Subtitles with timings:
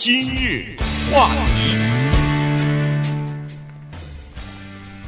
[0.00, 0.76] 今日
[1.10, 1.76] 话题，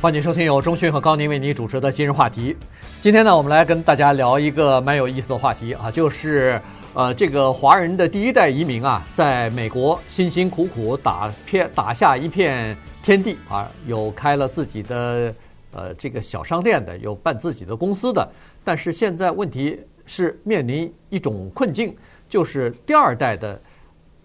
[0.03, 2.57] 欢迎收听由中讯和高宁为您主持的今日话题。
[3.01, 6.61] 今天呢，我们来跟大家聊一个蛮有意思的话题啊，就是
[6.93, 15.33] 呃，这个华人的第一代移民啊，在美国辛辛苦苦打片打下一片天地啊，有开了自己的
[15.71, 18.29] 呃这个小商店的，有办自己的公司的，
[18.65, 21.97] 但是现在问题是面临一种困境，
[22.29, 23.57] 就是第二代的。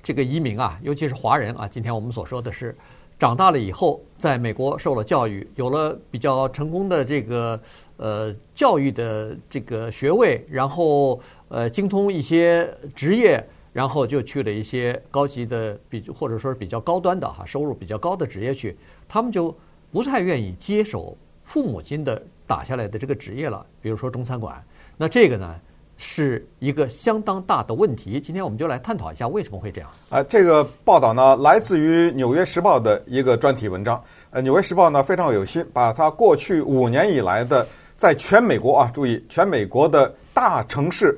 [0.06, 2.78] 这个移民啊，尤其是华人啊，今天我们所说的是，
[3.18, 7.60] 长大了以后在美国受了教育，有了比较成功的这个
[7.98, 18.78] 呃教育的这个学位，然后呃精通一些职业，然后就去了一些高级的比或者说是比较高端的哈，收入比较高的职业去，
[19.08, 19.58] 他们就
[19.92, 24.64] 不太愿意接手父母亲的打下来的这个职业了，比如说中餐馆，
[24.98, 25.60] 那这个呢？
[25.98, 28.20] 是一个相当大的问题。
[28.20, 29.90] 今天我们就来探讨一下为什么会这样。
[30.10, 34.02] 呃，这个报道呢，来自于《纽约时报》的一个专题文章。
[34.32, 37.66] 呃，《纽约时报》呢非常有心，把它过去五年以来的
[37.96, 41.18] 在全美国啊，注意全美国的大城市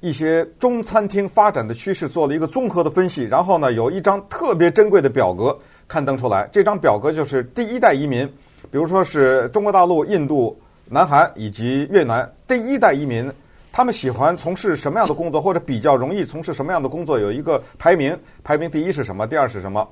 [0.00, 3.24] 一些中餐厅发展的趋势做了一个综合的分析。
[3.24, 6.48] 然后呢，有一张特别珍贵的表格刊登出来。
[6.52, 8.24] 这张表格就是第一代移民，
[8.70, 10.56] 比如说是中国大陆、印度、
[10.88, 13.28] 南韩以及越南第一代移民。
[13.76, 17.18] 他们喜欢从事什么样的工作，或者比较容易从事什么样的工作？
[17.18, 19.26] 有一个排名，排名第一是什么？
[19.26, 19.84] 第二是什么？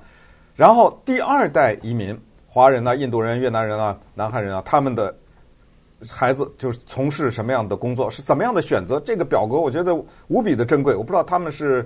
[0.54, 2.16] 然后第二代移民，
[2.46, 5.12] 华人啊、印度人、越南人啊、南韩人啊，他们的
[6.08, 8.08] 孩子就是从事什么样的工作？
[8.08, 9.00] 是怎么样的选择？
[9.00, 9.92] 这个表格我觉得
[10.28, 11.84] 无比的珍贵，我不知道他们是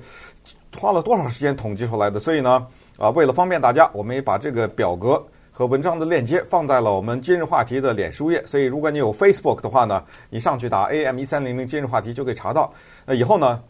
[0.78, 2.20] 花了多少时间统计出来的。
[2.20, 2.66] 所以呢，
[2.98, 5.26] 啊，为了方便大家，我们也把这个表格。
[5.58, 12.70] 和文章的链接放在了我们今日话题的脸书页，所以如果你有 Facebook 的话呢，你上去打 AM 一三零零今日话题就可以查到。
[13.06, 13.62] 那以后呢，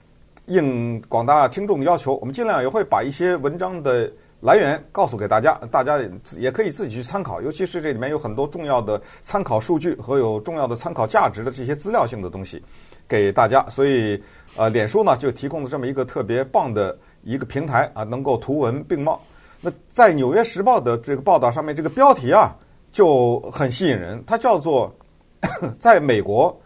[0.47, 5.97] 应广大听众的要求，我们尽量也会把一些文章的来源告诉给大家，大家
[6.37, 12.61] 也可以自己去参考，尤其是这里面有很多重要的参考数据和有重要的参考价值的这些资料性的东西
[13.07, 13.65] 给大家。
[13.71, 14.21] 所以，
[14.57, 19.23] 呃，脸书呢就提供了这么一个特别棒的一个平台啊，能够图文并茂。
[19.89, 22.55] 在《纽约时报》的这个报道上面，这个标题啊
[22.93, 24.95] 就很吸引人，它叫做
[25.79, 26.59] “在美国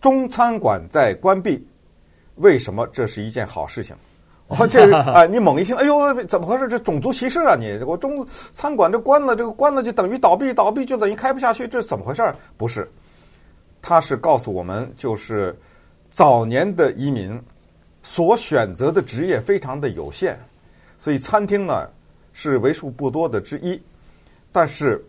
[0.00, 1.66] 中餐馆在关闭，
[2.36, 3.94] 为什么这是一件好事情？”
[4.48, 6.68] 哦，这啊，你猛一听，哎呦，怎么回事？
[6.68, 7.56] 这种族歧视啊！
[7.58, 12.22] 你我中餐馆这关了，这个关了就等于倒闭，倒闭就等于开不下去，这怎么回事？
[12.56, 12.88] 不是，
[13.82, 15.52] 他是告诉我们，就是
[16.10, 17.36] 早年的移民
[18.04, 20.38] 所选择的职业非常的有限，
[20.96, 21.88] 所以餐厅呢。
[22.38, 23.80] 是为数不多的之一，
[24.52, 25.02] 但是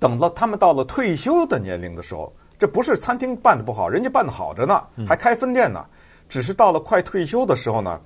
[0.00, 5.86] 等到他们到了退休的年龄的时候，这不是餐厅办得不好，人家办得好着呢，还开分店呢。
[6.28, 8.00] 只是到了快退休的时候呢，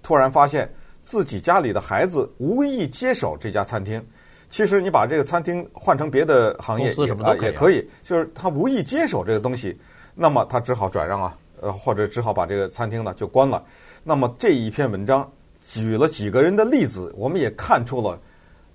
[0.00, 0.72] 突然发现
[1.02, 4.00] 自己家里的孩子无意接手这家餐厅。
[4.48, 6.92] 其实你把这个餐厅换成别的行业
[7.24, 9.76] 啊也可以，就是他无意接手这个东西，
[10.14, 13.60] 那么他只好转让啊，呃或者只好把这个餐厅呢就关了。
[14.04, 15.28] 那么这一篇文章。
[15.72, 18.20] 举了几个人的例子，我们也看出了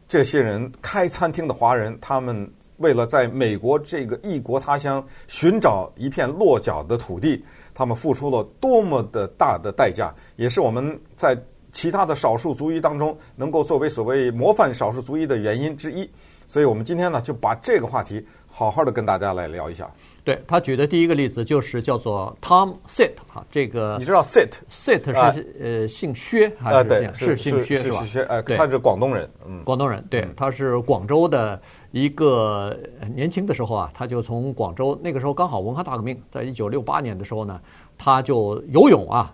[0.07, 11.37] 这些人开餐厅的华人，他们为了在美国这个异国他乡寻找一片落脚的土地，他们付出了多么的大的代价，也是我们在
[11.71, 16.09] 其他的少数族裔当中能够作为所谓模范少数族裔的原因之一。
[16.47, 19.87] 所以我们今天呢，就把这个话题好好的跟大家来聊一下。
[20.27, 27.13] 对，他举的第一个例子就是叫做 Tom Sit 哈，这个你知道 Sit Sit 是、啊、呃姓薛还是这样？
[27.13, 28.43] 是姓薛是吧？
[28.57, 31.57] 他是广东人，嗯，广东人，对，他是广州的
[31.91, 32.77] 一个
[33.15, 37.57] 年轻的时候啊，他就从广州那个时候刚好文化大革命，在一九六八年的时候呢，
[37.97, 39.33] 他就游泳啊。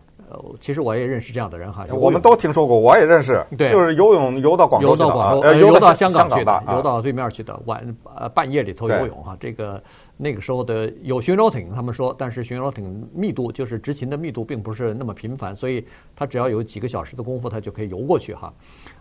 [0.59, 9.81] 其实我也认识这样的人哈，我们都听说过，我也认识，对，就是游泳游到广州，游到广州，呃，游到香港去的，游到对面去的，晚呃半夜里头游泳哈，这个
[10.17, 15.85] 那个时候的有巡逻艇，他们说，但是巡逻艇密度就是执勤的密度并不是那么频繁，所以
[16.16, 18.53] 他只要有几个小时的功夫，他就可以游过去哈。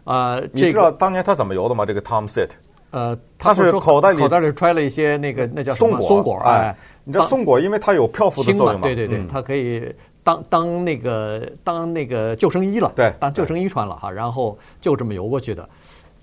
[0.04, 1.86] 啊，你知道当年他怎么游的吗？
[1.86, 2.48] 这个 Tom Sit，
[2.90, 9.94] 呃，他是口袋里口袋里揣了一些那个那叫松果，松果哎，你知道松果，因为它有漂浮的作用嘛，对对对，它可以。
[10.24, 15.68] 当当那个当那个救生衣了，对，当救生衣穿了哈，然后就这么游过去的，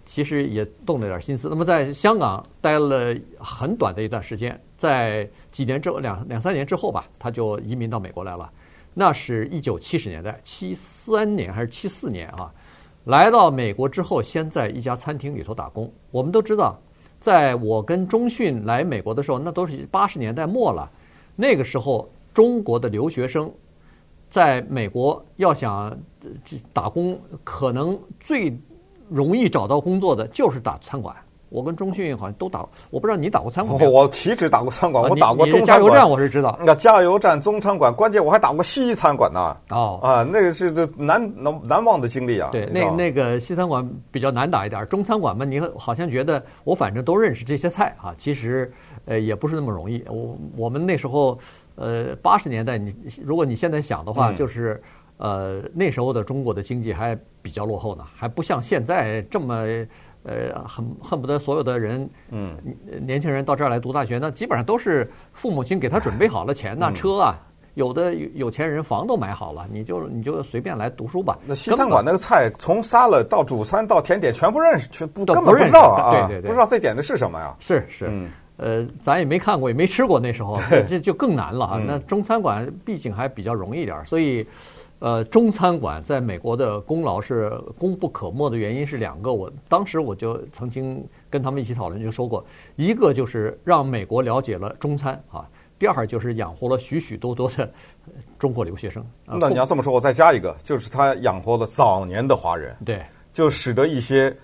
[0.06, 1.50] 其实也动了点心思。
[1.50, 8.50] 那么在香港待了很短的一段时间，在几年之后，两两三年之后吧，他就移民到美国来了。
[8.94, 12.52] 那是一九七十年代，七三年还是七四年啊？
[13.04, 15.92] 来到美国之后，先在一家餐厅里头打工。
[16.12, 16.80] 我们都知道，
[17.20, 20.90] 在我跟中讯来美国的时候，那都是八十年代末了。
[21.36, 23.52] 那个时候，中国的留学生。
[24.30, 25.98] 在美国要想
[26.72, 28.56] 打工，可能最
[29.10, 31.16] 容易找到工作的就是打餐馆。
[31.50, 32.60] 我跟中讯好像都打，
[32.92, 33.92] 我不知道你打过餐馆。
[33.92, 35.80] 我岂止打过餐馆，啊、我打过中餐馆。
[35.80, 36.58] 加油站我是知道。
[36.64, 39.58] 那加油站、中餐馆，关键我还打过西餐馆呢。
[39.70, 42.50] 哦，啊，那个是难难难忘的经历啊。
[42.52, 48.72] 对，那那个西餐馆比较难打一点，中餐馆嘛，你好像觉得我反正都认识这些菜啊，其实
[49.06, 50.04] 呃也不是那么容易。
[50.08, 51.36] 我我们那时候
[51.76, 52.94] 呃八十年代，你
[53.24, 54.80] 如果你现在想的话，嗯、就是
[55.18, 59.66] 呃那时候的中国的经济还比较落后呢，还不像现在这么。
[60.24, 62.58] 呃，很恨不得所有的人，嗯，
[63.02, 67.40] 年轻人到这儿来读大学，那基本上都是父母亲给他准备好了钱呐、车啊，
[67.76, 71.40] 有的有钱人房都买好了，你就你就随便来读书吧。
[71.46, 77.56] 那西餐馆那个菜，从沙拉到主餐到甜点，全不认识，全不根本不知道啊，对对对，不知道这点的是什么呀？
[77.60, 78.12] 是是，
[78.58, 81.80] 呃，咱也没看过，也没吃过，那时候 这就更难了哈。
[81.88, 84.46] 那中餐馆毕竟还比较容易一点，所以。
[85.00, 95.48] 呃，中餐馆在美国的功劳是功不可没的原因是两个，我当时我就曾经跟他们一起讨论，就说过，一个就是让美国了解了中餐啊，
[95.80, 97.72] 第二就是养活了许许多多的
[98.38, 99.02] 中国留学生。
[99.26, 103.02] 那你要这么说，我再加一个，就是他养活了早年的华人，对，
[103.32, 104.36] 就使得一些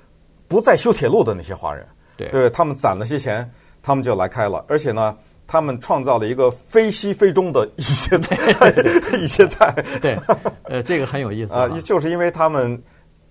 [0.47, 1.85] 不再修铁路的那些华人，
[2.15, 5.17] 对，对他们攒了些钱，他们就来开了，而且呢。
[5.47, 8.37] 他们创造了一个非西非中的一些菜，
[9.19, 9.73] 一些菜。
[10.01, 10.17] 对，
[10.63, 12.81] 呃，这个很有意思啊，就是因为他们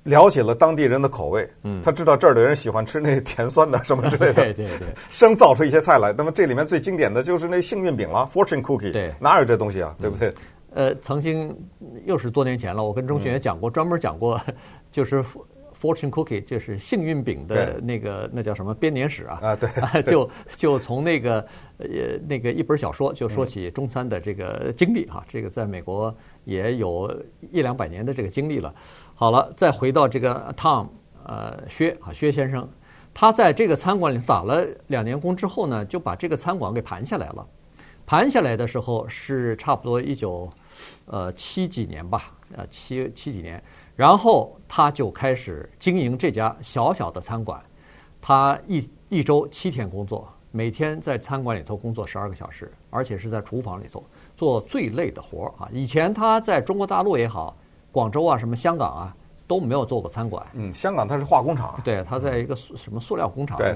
[0.05, 6.13] 了解了当地人的口味，嗯，他知道这儿的人喜欢吃那甜酸的什么之类的， 对对对，生造出一些菜来。
[6.17, 10.33] 那么这里面最经典的就是那幸运饼了，Fortune Cookie，对，哪有这东西啊，对不对？
[10.75, 11.57] 呃，曾经
[12.05, 14.41] 又是多年前了，我跟中学讲过，专门讲过，
[14.93, 15.25] 就是。
[15.85, 19.39] Fortune cookie 就是幸运饼的那个，那叫什么编年史啊？
[19.43, 19.69] 啊，对，
[20.11, 21.47] 就就从那个
[21.77, 21.87] 呃
[22.27, 26.15] 那个一本小说就说起中餐的这个经历哈，这个在美国
[26.47, 27.15] 也有
[27.53, 28.75] 一两百年的这个经历了。
[29.15, 30.89] 好了，再回到这个 Tom
[31.27, 32.67] 呃薛啊薛先生，
[33.13, 37.47] 他在这个餐馆里打了两年工之后呢，就把这个餐馆给盘下来了。
[38.07, 40.49] 盘下来的时候是差不多一九
[41.05, 43.63] 呃七几年吧，呃七七几年。
[43.97, 47.63] 然后他就开始经营这家小小的餐馆，
[48.21, 54.03] 他一一周七天工作，每天在餐馆里头工作十二个小时，而且是在厨房里头
[54.37, 55.69] 做最累的活儿啊！
[55.73, 57.57] 以前他在中国大陆也好，
[57.93, 60.45] 广州啊、什么香港啊都没有做过餐馆。
[60.55, 63.75] 嗯，香港他是化工厂，对，他在一个塑什么塑料工厂，对，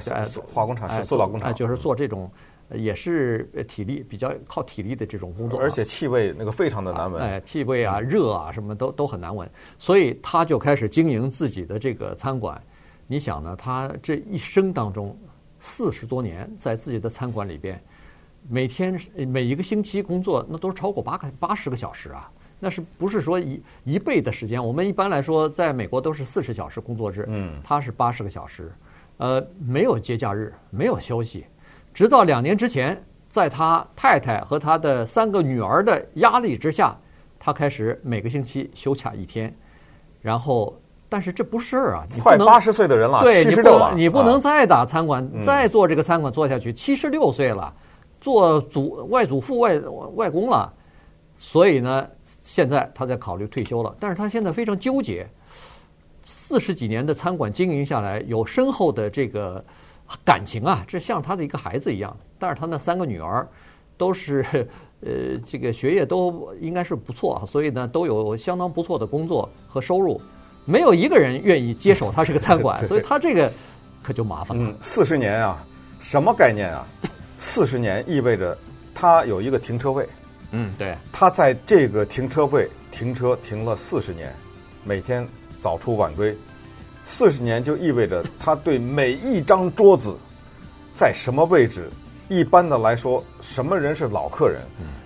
[0.52, 2.28] 化工厂是塑料工厂，就是做这种。
[2.70, 7.22] 也是体力比较靠体力的这种工作，而且气味那个非常的难闻。
[7.22, 9.48] 哎，气味啊、热啊，什么都都很难闻。
[9.78, 12.60] 所以他就开始经营自己的这个餐馆。
[13.06, 13.56] 你想呢？
[13.56, 15.16] 他这一生当中
[15.60, 17.80] 四十多年在自己的餐馆里边，
[18.48, 22.30] 每天每一个星期工作那都是超过八个八十个小时啊！
[22.60, 24.62] 那是不是说一一倍的时间？
[24.62, 28.70] 我们一般来说在美国都是四十小时工作制，嗯，他是八十个小时，
[29.16, 31.46] 呃，没有节假日，没有休息。
[31.98, 32.96] 直到两年之前，
[33.28, 36.96] 在他太太和他的三个女儿的压力之下，
[37.40, 39.52] 他开始每个星期休假一天。
[40.22, 40.78] 然后，
[41.08, 42.06] 但是这不是事儿啊！
[42.14, 46.72] 你快八十岁的人了，对，七十六了，你不能，你不能再打餐馆，啊、再做这个餐馆做下去。
[46.72, 47.74] 七十六岁了，
[48.20, 49.76] 做祖外祖父外
[50.14, 50.72] 外公了，
[51.36, 52.06] 所以呢，
[52.42, 53.92] 现在他在考虑退休了。
[53.98, 55.26] 但是他现在非常纠结，
[56.24, 59.64] 四十几年的餐馆经营下来，有深厚的这个。
[60.24, 62.16] 感情啊，这像他的一个孩子一样。
[62.38, 63.46] 但是他那三个女儿
[63.96, 64.44] 都是
[65.00, 70.20] 呃，这个学业都应该是不错啊，所以呢都有相当不错的工作和收入，
[70.64, 73.52] 没有一个人愿意接手他这个餐馆， 所以他这个
[74.02, 74.64] 可就麻烦了。
[74.64, 75.64] 嗯，四十年啊，
[76.00, 76.86] 什么概念啊？
[77.38, 78.56] 四十年意味着
[78.94, 80.08] 他有一个停车位。
[80.50, 80.96] 嗯，对。
[81.12, 84.32] 他在这个停车位停车停了四十年，
[84.82, 85.26] 每天
[85.58, 86.36] 早出晚归。
[87.10, 90.14] 四十年就意味着他对每一张桌子，
[90.94, 91.88] 在什么位置，
[92.28, 94.60] 一般的来说，什么人是老客人，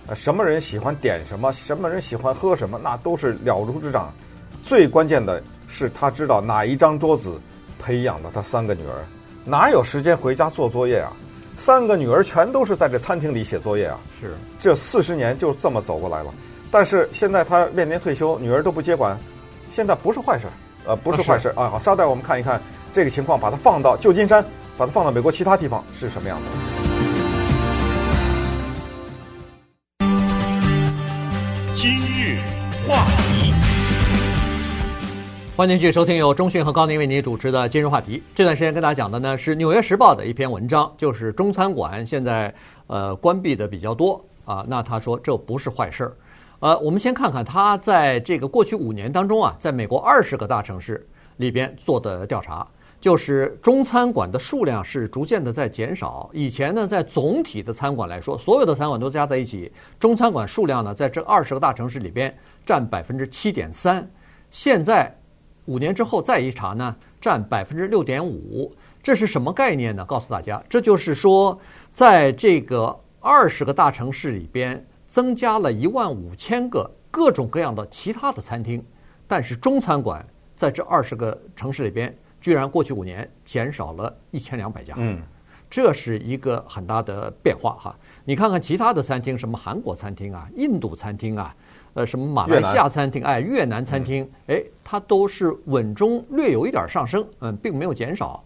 [0.07, 4.13] 呃，什么人喜欢点什么，什么人喜欢喝什么，那都是了如指掌。
[4.61, 7.39] 最关键的是，他知道哪一张桌子
[7.79, 9.05] 培养了他三个女儿，
[9.45, 11.13] 哪有时间回家做作业啊？
[11.55, 13.97] 三个女儿全都是在这餐厅里写作业啊。
[14.19, 16.33] 是，这四十年就这么走过来了。
[16.69, 19.17] 但是现在他面临退休，女儿都不接管，
[19.71, 20.47] 现在不是坏事。
[20.85, 21.69] 呃，不是坏事啊！
[21.69, 22.61] 好，稍待，我们看一看
[22.91, 24.43] 这个情况，把它放到旧金山，
[24.77, 26.45] 把它放到美国其他地方是什么样的。
[31.73, 32.37] 今日
[32.87, 33.53] 话题，
[35.55, 38.17] 欢迎继续收听由中讯和高宁为您主持的《今日话题》。
[38.35, 42.53] 这段时间跟大家讲的呢是《纽约时报》的一篇文章，就是中餐馆现在
[42.87, 44.65] 呃关闭的比较多啊。
[44.67, 46.13] 那他说这不是坏事儿。
[46.63, 51.05] 呃，我们先看看他在这个过去五年当中啊，在美国二十个大城市
[51.35, 52.65] 里边做的调查，
[53.01, 56.29] 就是中餐馆的数量是逐渐的在减少。
[56.31, 62.33] 以前呢，在总体的餐馆来说，所有的餐馆都加在一起，中餐馆数量呢，在这二十个大城市里边
[62.65, 64.09] 占百分之七点三。
[64.49, 65.13] 现在
[65.65, 68.73] 五年之后再一查呢，占百分之六点五。
[69.01, 70.05] 这是什么概念呢？
[70.05, 71.59] 告诉大家，这就是说，
[71.91, 74.81] 在这个二十个大城市里边。
[75.13, 78.83] 增加了一万五千个各种各样的其他的餐厅，
[79.27, 84.95] 但是中餐馆在这二十个城市里边，居然过去五年减少了一千两百家。
[84.97, 85.21] 嗯，
[85.69, 87.95] 这是一个很大的变化哈。
[88.25, 91.55] 你看看其他的餐厅，什么韩国餐厅啊、印度餐厅啊、
[91.93, 98.43] 呃什么马来西亚餐厅、哎越南餐厅，哎，它都是稳中略有一点上升，嗯，并没有减少。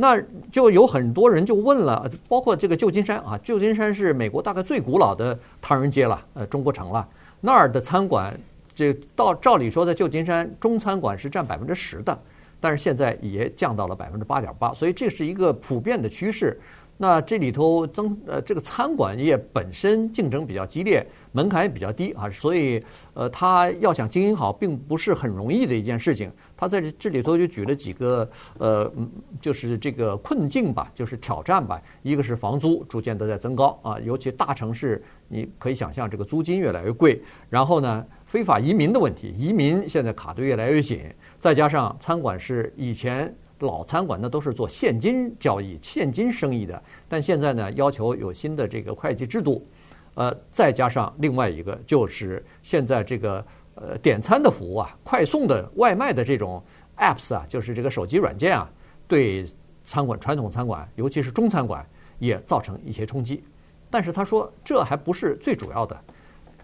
[0.00, 0.18] 那
[0.50, 7.06] 就有很多人就问了，包括这个旧金山啊，旧金山是美国大概最古老的唐人街了，呃，中国城了。
[7.42, 8.34] 那儿的餐馆，
[8.74, 12.18] 这到照理说，在旧金山中餐馆是占百分之十的，
[12.58, 16.58] 但是现在也降到了百分之八点八，所以这是一个普遍的趋势。
[16.96, 22.82] 那这里头增呃，这个餐馆业本身竞争比较激烈，门槛也比较低啊，所以
[23.14, 26.30] 呃，他要想经营好，并不是很容易的一件事情。
[26.60, 28.92] 他在这里头就举了几个呃，
[29.40, 31.80] 就是这个困境吧，就是挑战吧。
[32.02, 37.22] 一个是房租逐渐的在增高啊，尤其大城市，你可以想象这个租金越来越贵。
[37.48, 41.00] 然后呢，非法移民的问题，移民现在卡得越来越紧，
[41.38, 43.34] 再加上餐馆是以前。
[43.60, 49.68] 老餐馆那都是做现金交易、现金生意的，但现在呢要求有新的这个会计制度，
[50.14, 53.44] 呃，再加上另外一个就是现在这个
[53.80, 56.62] 呃点餐的服务啊、快送的外卖的这种
[56.96, 58.70] apps 啊，就是这个手机软件啊，
[59.08, 59.44] 对
[59.84, 61.84] 餐馆传统餐馆，尤其是中餐馆
[62.18, 63.42] 也造成一些冲击。
[63.90, 65.98] 但是他说这还不是最主要的，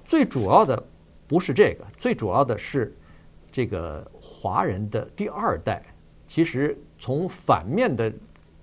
[0.05, 0.81] 最主要的
[1.27, 2.95] 不是这个，最主要的是
[3.51, 5.83] 这个华人的第二代，
[6.27, 6.79] 其实。
[6.99, 8.11] 从反面的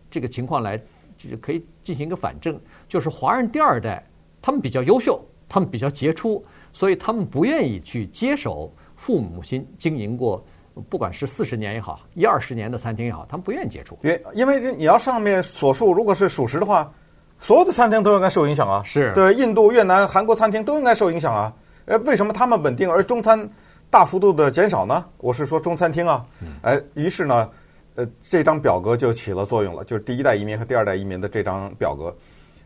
[0.10, 0.76] 这个情况来，
[1.20, 4.04] 就是可以进行一个反证，就是华人第二代
[4.42, 6.44] 他们比较优秀，他们比较杰出，
[6.74, 10.44] 所以他们不愿意去接手父母亲经营过，
[10.90, 13.98] 不管是四十年也好，一二十年的餐厅也好，他们不愿意接触。
[14.02, 16.92] 因因为你要上面所述，如果是属实的话，
[17.40, 18.82] 所有的餐厅都应该受影响啊。
[18.84, 21.54] 是对印度、越南、韩国餐厅都应该受影响啊。
[21.86, 23.50] 呃，为什么他们稳定而中餐
[23.90, 25.06] 大幅度的减少呢？
[25.20, 26.26] 我是说中餐厅啊。
[26.62, 27.50] 哎，于是呢。
[27.96, 32.12] 呃，这张表格就起了作用了，就是第一代移民和第二代移民的这张表格。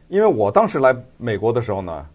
[0.08, 2.08] 因为我当时来美国的时候呢，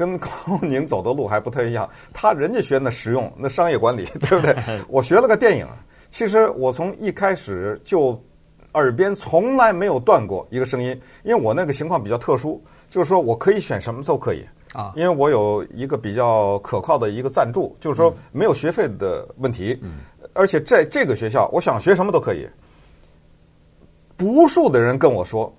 [0.00, 0.30] 跟高
[0.62, 1.86] 宁走的路还不太一样。
[2.10, 4.56] 他人家学那实用，那商业管理，对不对？
[4.88, 5.68] 我学了个电影。
[6.08, 8.18] 其实我从一开始就
[8.72, 14.42] 耳边从来没有断过一个声音，因为我那个情况比较特殊，就是说我可以选什么都可以
[14.72, 19.78] 啊，因为我有一个比较可靠的一个赞助，就是说没有学费的问题。
[19.82, 19.98] 嗯。
[20.32, 22.48] 而且在这个学校，我想学什么都可以。
[24.22, 25.54] 无数的人跟我说，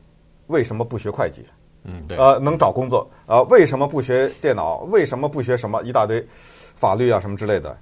[0.47, 1.45] 为什么不学会计？
[1.83, 2.17] 嗯，对。
[2.17, 3.37] 呃，能找工作啊？
[3.37, 4.77] 呃，为什么不学电脑？
[4.89, 6.25] 为什么不学什么一大堆
[6.75, 7.77] 法律啊什么之类的？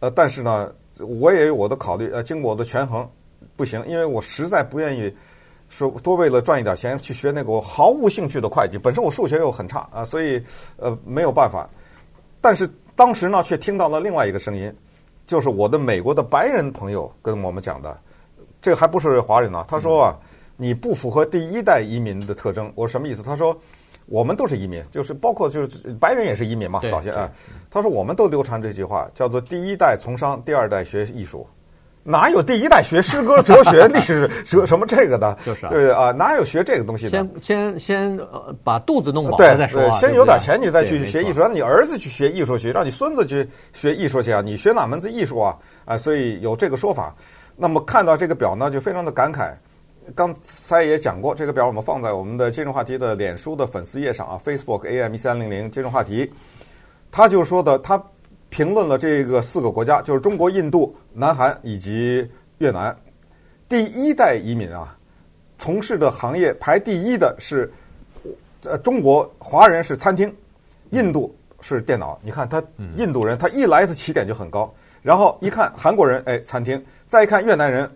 [0.00, 2.10] 呃，但是呢，我也有我的考虑。
[2.12, 3.08] 呃，经过我的权衡，
[3.56, 5.14] 不行，因为我实在不愿意
[5.68, 8.78] 说多为了赚一点钱去学那个我毫无兴趣的会计。
[8.78, 10.42] 本身我数学又很差啊，所以
[10.76, 11.68] 呃没有办法。
[12.40, 14.74] 但是当时呢，却听到了另外一个声音，
[15.26, 17.96] 就是我的美国的白人朋友跟我们讲的。
[18.60, 20.16] 这个还不是华人呢，他说啊，
[20.62, 22.72] 你不符合第一代移民的特征。
[22.76, 23.20] 我什么意思？
[23.20, 23.58] 他说，
[24.06, 27.28] 我们都是移民，就是包括就是白人也是移民嘛，早先啊。
[27.68, 31.44] 他说我们都流传这句话，叫做第一代从商，第二代学艺术。
[32.04, 35.36] 哪有第一代学诗歌、哲学、历史、 哲什么这个的？
[35.44, 37.10] 就是对啊，哪有学这个东西的？
[37.10, 38.20] 先先先
[38.64, 39.90] 把肚子弄饱了再说。
[39.98, 44.40] 先有点钱你再去学艺术，让你儿子去学艺术去，让你孙子去学艺术去啊！
[44.40, 45.56] 你学哪门子艺术啊？
[45.84, 47.14] 啊，所以有这个说法。
[47.56, 49.52] 那么看到这个表呢，就非常的感慨。
[50.14, 56.30] 刚才也讲过，这个表我们放在我们的金融话题的脸书的粉丝页上啊，Facebook AM 一三零零金融话题。
[57.10, 58.02] 他就说的，他
[58.48, 62.28] 评论了这个四个国家，就是中国、印度、南韩以及
[62.58, 62.94] 越南。
[63.68, 64.96] 第一代移民啊，
[65.58, 67.72] 从事的行业排第一的是
[68.64, 70.34] 呃中国华人是餐厅，
[70.90, 72.18] 印度是电脑。
[72.22, 72.62] 你看他
[72.96, 74.72] 印度人，他一来他起点就很高。
[75.00, 76.78] 然后一看韩国人，哎，餐厅；
[77.08, 77.90] 再一看越南人，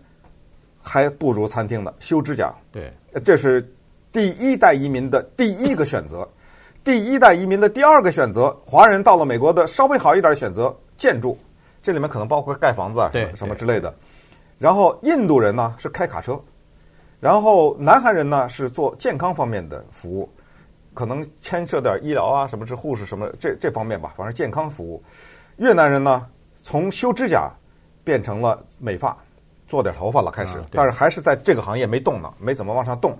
[0.88, 2.54] 还不如餐厅的修指甲。
[2.70, 2.92] 对，
[3.24, 3.68] 这是
[4.12, 6.26] 第一代移民的第一个选择。
[6.84, 11.36] 第一代移民的第二个选择，华人到了美国的稍微好一点的选择，建筑，
[11.82, 13.92] 这里面可能包括盖房子啊，什么什么之类的。
[14.58, 16.40] 然后印度人呢是开卡车，
[17.18, 20.30] 然后南韩人呢是做健康方面的服务，
[20.94, 25.02] 可能牵涉点医疗啊，什么是护士什么这这方面吧，反正健康服务。
[25.56, 26.24] 越南人呢，
[26.62, 27.50] 从修指甲
[28.04, 29.16] 变成了美发，
[29.66, 33.16] 做点头发了开始，但是还是在这个行业没动呢，没怎么往上动。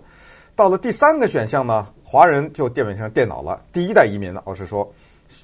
[0.55, 4.91] 到了第三个选项呢，华人就变成电脑了，第一代移民呢，我是说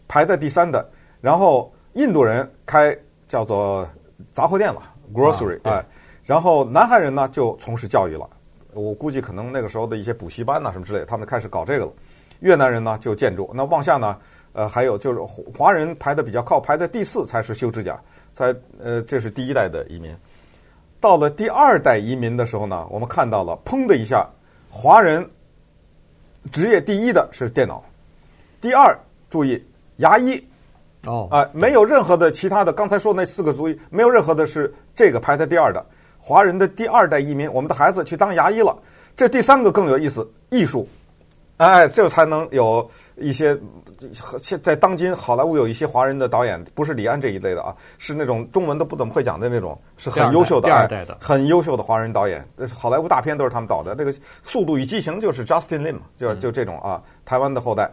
[0.09, 0.89] 排在第三的。
[1.21, 2.97] 然后印度人开
[3.29, 3.87] 叫做
[4.31, 4.83] 杂货店了
[5.13, 5.85] ，grocery，哎，
[6.25, 8.29] 然后南韩人呢就从事教育了。
[8.73, 11.93] 我估计可能那个时候的一些补习班呐什么之类的，他们开始搞这个了。
[12.41, 14.17] 越南人呢就建筑，那往下呢，
[14.53, 15.21] 呃，还有就是
[15.57, 18.01] 华人排的比较靠，排在第四才是修指甲，
[18.33, 20.17] 才呃，这是第一代的移民。
[21.03, 24.25] 到了第二代移民的时候呢，我们看到了，砰的一下，
[24.71, 25.29] 华人
[26.53, 27.83] 职业第一的是电脑，
[28.61, 28.97] 第二
[29.29, 29.61] 注意
[29.97, 30.41] 牙医，
[31.05, 35.85] 哦，啊，没有任何的其他的，刚才说那四个族裔没有任何的是这个排在第二的。
[36.21, 38.73] 华人的第二代移民，我们的孩子去当牙医了。
[39.17, 40.89] 这第三个更有意思，艺术，
[41.63, 43.59] 哎，这才能有一些
[44.41, 52.47] 现在当今好莱坞有一些华人的导演，不是李安这一类的啊，是那种中文都不怎么会讲的那种，是很优秀的，第二代的，很优秀的华人导演。
[52.75, 53.95] 好莱坞大片都是他们导的。
[53.97, 57.91] 那个《速度与激情》就是 Justin Lin，嘛就就这种啊，台湾的后代。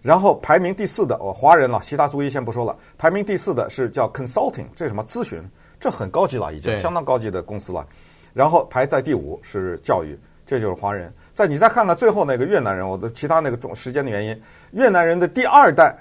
[0.00, 2.76] 然后排名第四的，哦，华人了，其他族裔先不说了。
[2.98, 5.40] 排名第四的是叫 Consulting，这是什么咨询？
[5.78, 7.86] 这很高级了，已经相当高级的公司了。
[8.32, 10.18] 然后排在第五是教育，
[10.52, 11.10] 这就是华人。
[11.32, 14.42] 再你再看看最后那个越南人，我的其他那个种时间的原因，
[14.72, 15.96] 越南人的第二代，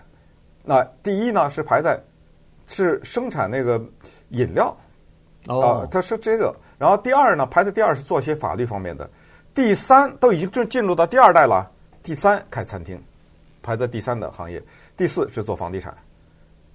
[0.65, 1.97] 那第一呢是排在
[2.67, 3.81] 是生产那个
[4.31, 4.75] 饮料，
[5.47, 6.53] 啊，他是这个。
[6.77, 9.09] 然后第二呢排在第二是做些法律方面的，
[9.53, 11.65] 第三都已经进进入到第二代了，
[12.03, 13.01] 第三开餐厅，
[13.63, 14.61] 排在第三的行业，
[14.97, 15.95] 第四是做房地产。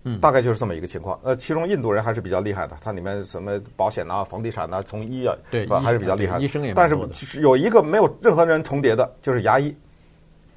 [0.09, 1.19] 嗯，大概就是这么一个情况。
[1.25, 6.45] 呃，其中印度人还是比较厉害的，它里面什么保险啊、房地产啊、从医啊，对，还是比较厉害的。
[6.45, 6.97] 医生也，但是
[7.41, 9.77] 有一个没有任何人重叠的，就是牙医，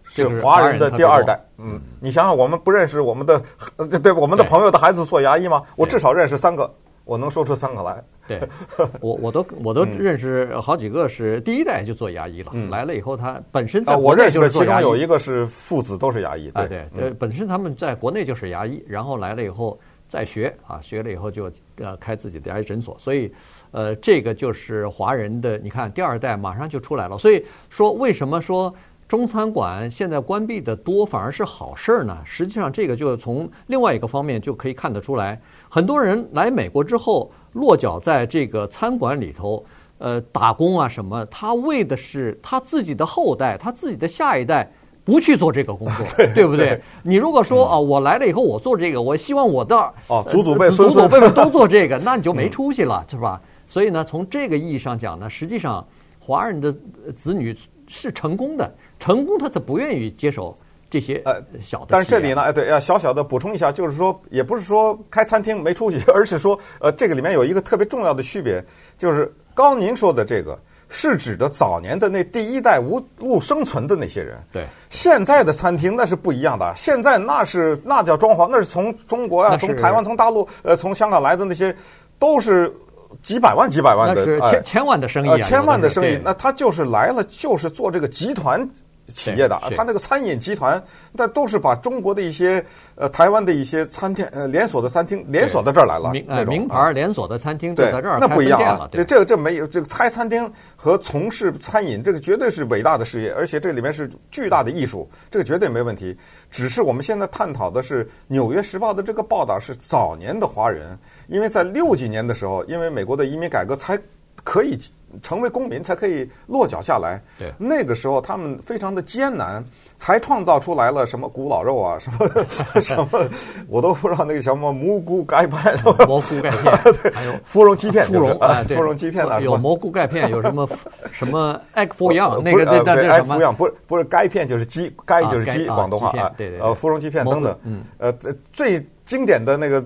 [0.03, 1.39] 是华人的第二代。
[1.57, 3.41] 嗯，你想想，我们不认识我们的
[3.99, 5.63] 对我们的朋友的孩子做牙医吗？
[5.75, 6.71] 我至少认识三个。
[7.05, 8.39] 我能说出三个来，对，
[9.01, 16.67] 我我都我都认识好几个是第一代就做牙医了，来了以后他本身在国内就是做牙医，其中有一个是父子都是牙医，对。
[16.67, 23.33] 对，呃，本身他们在国内就是牙医，然后来了以后再学啊，学了以后就呃开自己的牙医诊所，所以
[23.71, 28.71] 呃这个就是华人的，你看第二代马上就出来了，所以说为什么说
[29.07, 32.15] 中餐馆现在关闭的多反而是好事儿呢？
[32.25, 35.41] 实际上这个就从另外一个方面就可以看得出来。
[35.69, 39.63] 很多人来美国之后落脚在这个餐馆里头，
[39.99, 44.69] 呃，打工啊什么，他为的是他自己的后代，他自己的下一代
[45.03, 46.69] 不去做这个工作， 对，不对？
[46.69, 49.75] 对，你如果说啊，我来了以后我做这个，我希望我的
[50.07, 53.41] 哦祖祖辈祖祖辈辈都做这个， 那你就没出息了，是吧？
[53.67, 55.85] 所以呢，从这个意义上讲呢，实际上
[56.19, 56.73] 华人的
[57.15, 57.55] 子女
[57.87, 60.57] 是成功的，成功他才不愿意接手。
[60.89, 68.63] 这些呃小的，但是这里呢，哎对，要小小的补充一下，就是说，也不是说开餐厅没出息， 而是说，呃，这个里面有一个特别重要的区别，
[68.97, 74.37] 就是刚您说的这个是指的早年的那第一代无物生存的那些人。
[74.51, 81.75] 对，现在的餐厅那是不一样的，现在那是那叫装潢，那是从中国啊，从台湾、从大陆、呃，从香港来的那些，
[82.17, 82.73] 都是
[83.21, 88.67] 几百万、几百万的，是千千万的生意，啊，千万的生意，那他就是来了，就是做这个集团。
[89.09, 92.63] 企业的，他那个餐饮集团，那都是把中国的一些
[92.95, 106.17] 呃台湾的一些餐厅呃连锁的餐厅连锁到这儿来了，名呃名牌连锁的餐厅对在这儿那不一样啊，这这个这没有这个开餐厅和从事餐饮这个绝对是伟大的事业，而且这里面是巨大的艺术，这个绝对没问题。
[106.51, 113.99] 只是我们现在探讨的是《纽约时报》的这个报道是早年的华人，因为在六几年的时候，因为美国的移民改革才
[114.43, 114.79] 可以。
[115.21, 117.21] 成为公民才可以落脚下来。
[117.37, 119.63] 对，那个时候他们非常的艰难，
[119.95, 123.29] 才创造出来了什么古老肉啊， 什么什么，
[123.67, 130.67] 我都不知道那个什么 蘑菇盖片，蘑菇盖片，还有芙蓉鸡片，芙蓉啊，芙蓉鸡片啊，有蘑菇钙片，有什么
[131.11, 133.51] 什么 egg foo young，那个那什么？
[133.53, 138.11] 不是不是盖片就是鸡，盖就是鸡，广东话啊，对对，呃，芙蓉鸡片等等，嗯，呃，
[138.53, 139.83] 最经典的那个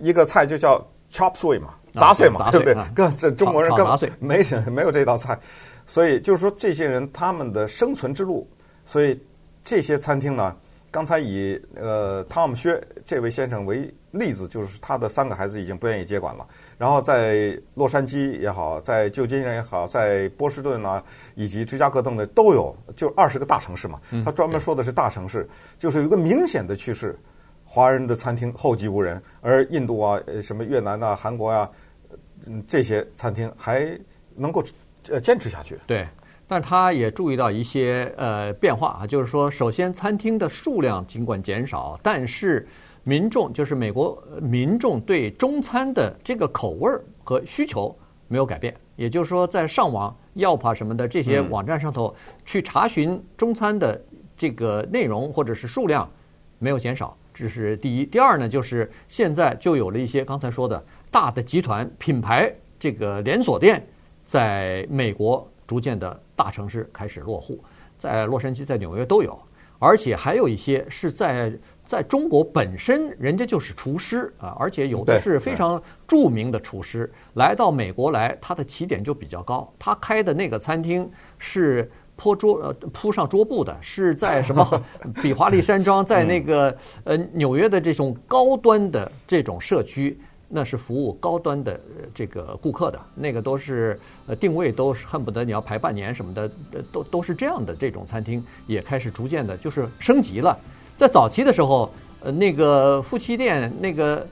[0.00, 0.78] 一个菜就叫
[1.12, 1.68] chop suey 嘛。
[1.94, 2.76] 杂碎嘛，对不对？
[2.94, 5.38] 跟这中国人根本没没有这道菜，
[5.86, 8.48] 所以就是说这些人他们的生存之路，
[8.84, 9.20] 所以
[9.62, 10.54] 这些餐厅呢，
[10.90, 16.46] 刚才以呃汤姆薛这位先生为例子，就是他的三个孩子已经不愿意接管了。
[16.78, 21.02] 然后在洛杉矶也好，在旧金山也好，在波士顿啊
[21.34, 24.00] 以及芝加哥等等都有，就二十个大城市嘛。
[24.24, 27.18] 他专门说的是大城市，就是有一个明显的趋势，
[27.64, 31.68] 华人的餐厅后继无人，而印度啊、什么越南啊、韩国呀。
[32.46, 33.98] 嗯，这些餐厅还
[34.34, 34.62] 能够
[35.10, 35.78] 呃坚持下去。
[35.86, 36.06] 对，
[36.46, 42.66] 但是他也注意到一些呃变化啊，就是说，首先餐厅的数量尽管减少，但是
[43.02, 47.96] 民众就是美国民众对中餐的这个口味儿和需求
[48.28, 48.74] 没有改变。
[48.96, 54.00] 也就是说，在上网、Yelp 什么的这些网站上头去查询中餐的
[54.36, 56.08] 这个内容或者是数量
[56.60, 58.06] 没有减少，这是第一。
[58.06, 60.80] 第二呢，就是现在就有了一些刚才说的
[61.14, 63.80] 大的集团品牌这个连锁店
[64.24, 67.62] 在美国逐渐的大城市开始落户，
[67.96, 69.38] 在洛杉矶、在纽约都有，
[69.78, 71.52] 而且还有一些是在。
[71.86, 77.12] 在中国本身，人家就是厨师啊，而且有的是非常著名的厨师。
[77.34, 79.70] 来到美国来，他的起点就比较高。
[79.78, 84.82] 他开的那个餐厅是铺桌呃铺上桌布的，是在什么
[85.22, 86.74] 比华利山庄，在那个
[87.04, 90.18] 呃纽约的这种高端的这种社区，
[90.56, 91.80] 那是服务高端的
[92.14, 93.00] 这个顾客的。
[93.16, 96.48] 那个都是呃定位都是恨不得你要排半年什么的，
[96.92, 97.74] 都都是这样的。
[97.74, 100.56] 这种餐厅也开始逐渐的就是升级了。
[100.96, 104.24] 在早期的时候，呃，那个夫妻店，那个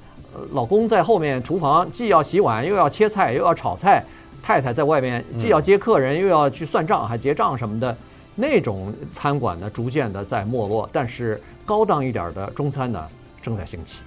[0.53, 4.01] 老公在后面厨房，既要洗碗，又要切菜，又要炒菜；
[4.43, 7.97] 太太在外面，既要接客人，又要去算账，还结账什么的。
[8.35, 13.07] 那种餐馆呢，逐渐的在没落，但是高档一点的中餐呢，
[13.43, 13.99] 正在兴起。